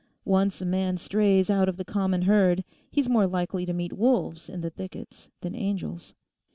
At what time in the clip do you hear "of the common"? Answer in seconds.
1.69-2.23